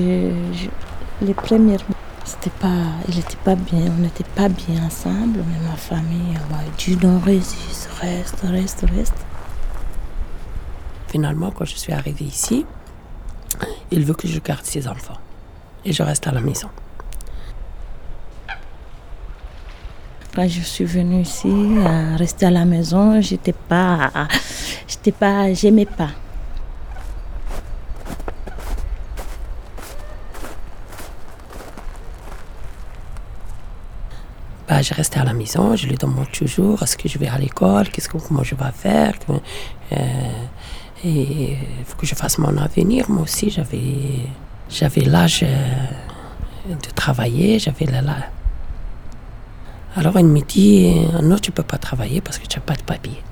[0.00, 1.80] les premières,
[2.24, 2.68] c'était pas,
[3.08, 7.18] il n'était pas bien, on n'était pas bien ensemble, mais ma famille m'a dit non,
[7.20, 9.14] résiste, reste, reste, reste.
[11.08, 12.64] Finalement, quand je suis arrivée ici,
[13.90, 15.18] il veut que je garde ses enfants
[15.84, 16.68] et je reste à la maison.
[20.34, 21.52] Quand je suis venue ici,
[21.86, 24.10] à rester à la maison, j'étais pas,
[24.88, 26.08] j'étais pas, j'aimais pas.
[34.72, 37.36] Bah, je restais à la maison, je lui demande toujours est-ce que je vais à
[37.36, 39.12] l'école, qu'est-ce que comment je vais faire.
[39.28, 39.96] Euh,
[41.04, 43.10] et il faut que je fasse mon avenir.
[43.10, 44.20] Moi aussi, j'avais,
[44.70, 47.86] j'avais l'âge euh, de travailler, j'avais.
[49.94, 52.82] Alors il me dit non, tu peux pas travailler parce que tu n'as pas de
[52.82, 53.22] papier.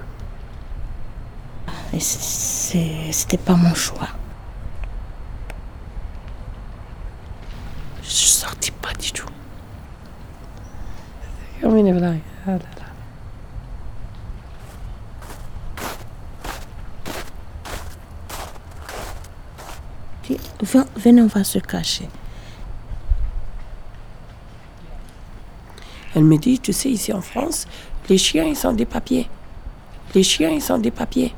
[1.99, 4.09] C'était pas mon choix.
[8.03, 9.31] Je sortis pas du tout.
[11.93, 12.59] Ah
[20.97, 22.09] venez, on va se cacher.
[26.15, 27.67] Elle me dit, tu sais, ici en France,
[28.09, 29.29] les chiens, ils sont des papiers.
[30.15, 31.35] Les chiens, ils sont des papiers.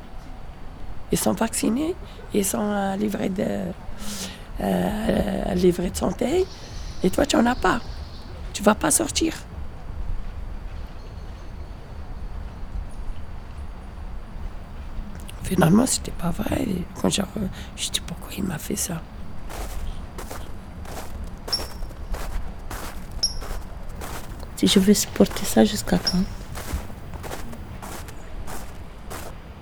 [1.13, 1.95] Ils sont vaccinés,
[2.35, 3.47] ils sont euh, livrés de,
[4.61, 6.47] euh, livrés de santé.
[7.03, 7.81] Et toi, tu n'en as pas.
[8.53, 9.35] Tu vas pas sortir.
[15.55, 16.67] Finalement, c'était pas vrai.
[17.01, 17.21] Quand je,
[17.77, 19.03] je dis pourquoi il m'a fait ça?
[24.57, 26.23] Si je vais supporter ça jusqu'à quand?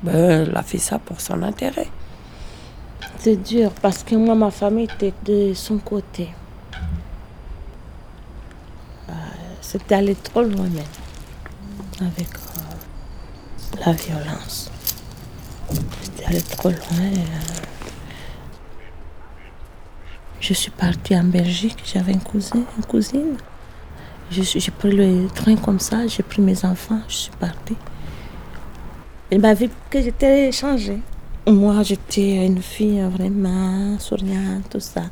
[0.02, 0.14] Ben,
[0.46, 1.88] Elle a fait ça pour son intérêt.
[3.18, 6.30] C'est dur parce que moi, ma famille était de son côté.
[9.08, 9.12] Euh,
[9.60, 10.84] c'était allé trop loin même
[12.00, 14.70] avec euh, la violence.
[16.02, 16.78] C'était allé trop loin.
[17.00, 17.60] Euh.
[20.40, 23.36] Je suis partie en Belgique, j'avais une cousine, une cousine.
[24.30, 27.76] J'ai pris le train comme ça, j'ai pris mes enfants, je suis partie.
[29.30, 31.00] Il m'a vu que j'étais changée.
[31.46, 35.02] Moi, j'étais une fille vraiment souriante, tout ça.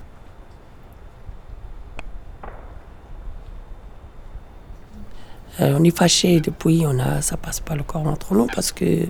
[5.60, 8.70] Euh, on est fâché depuis, on a, ça passe pas le corps entre nous parce
[8.70, 9.06] que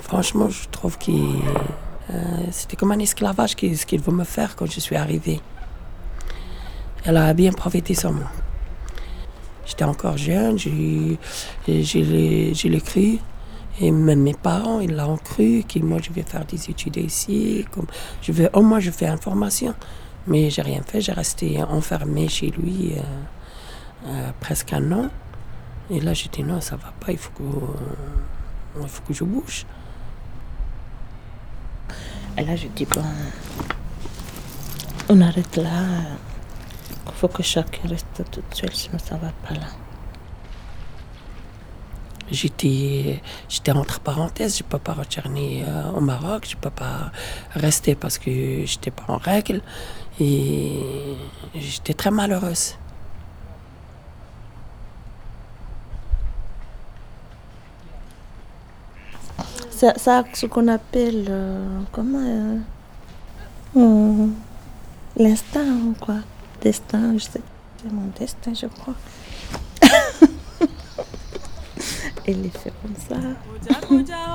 [0.00, 2.14] franchement, je trouve que euh,
[2.50, 5.40] c'était comme un esclavage ce qu'il veut me faire quand je suis arrivée.
[7.04, 8.26] Elle a bien profité sur moi.
[9.66, 11.18] J'étais encore jeune, j'ai
[11.66, 13.18] l'ai cru.
[13.80, 17.64] Et même mes parents, ils l'ont cru, que moi je vais faire des études ici.
[17.70, 17.86] Comme
[18.22, 19.74] je vais, au moins je fais information.
[20.26, 23.00] Mais j'ai rien fait, j'ai resté enfermée chez lui euh,
[24.08, 25.10] euh, presque un an.
[25.90, 27.66] Et là j'ai dit non, ça va pas, il faut que, euh,
[28.80, 29.66] il faut que je bouge.
[32.36, 33.02] Et là je dis bon,
[35.08, 35.82] on arrête là.
[37.06, 39.66] Il faut que chacun reste tout seul, sinon ça va pas là.
[42.30, 46.70] J'étais, j'étais entre parenthèses, je ne peux pas retourner euh, au Maroc, je ne peux
[46.70, 47.10] pas
[47.54, 48.30] rester parce que
[48.66, 49.62] je n'étais pas en règle.
[50.20, 50.78] Et
[51.54, 52.74] j'étais très malheureuse.
[59.78, 62.18] Ça, ça ce qu'on appelle, euh, comment,
[63.76, 64.26] euh,
[65.16, 66.16] l'instinct, quoi
[66.60, 67.40] destin, je sais.
[67.80, 68.94] C'est mon destin, je crois.
[72.26, 73.14] Elle est fait comme ça.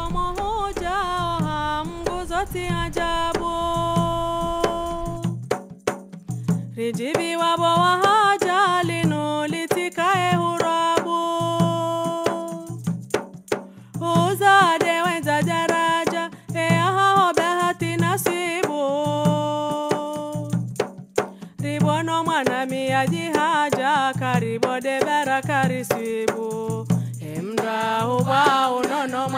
[22.54, 26.88] msamiaji haja karibo debera karisibu.
[27.36, 29.30] Emda uba unono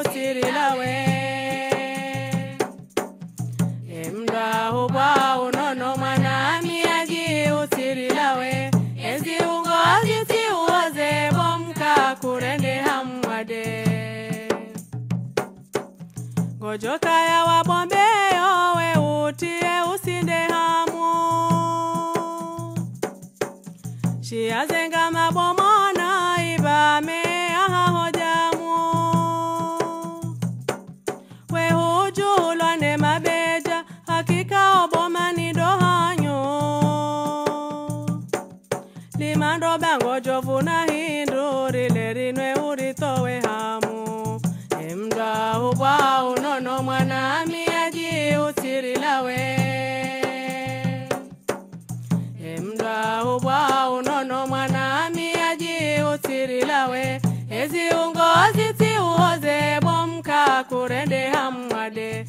[0.00, 0.94] usiri lawe.
[4.02, 8.70] Emda uba unono mwanamiaji usirilawe
[9.04, 13.64] ezi ugozi siuoze bomka kurende hamwade
[16.58, 17.97] gojoka ya wabombe
[40.58, 44.40] una hindo rilerinwe uritowe hamu.
[44.90, 49.36] Emdwa ubwa unono mwana miaji utirilawe
[52.44, 57.20] emdwa ubwa unono mwana miaji utirilawe
[57.50, 62.26] eziungozi tiuoze bomka kurende hamwade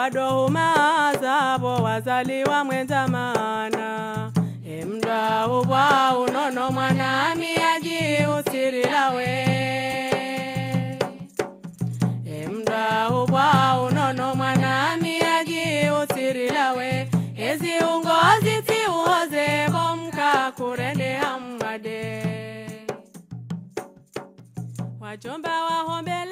[0.00, 4.32] wadohuma zavo wazaliwa mwenzamana
[4.64, 7.46] emdwa ubwa unono mwanami
[9.14, 9.30] we
[12.40, 13.48] emdwa ubwa
[13.88, 22.00] unono mwanami ajiusirilawe eziungozi tiuhozeko mkakurende hamwade
[25.00, 26.29] wajomba wahombele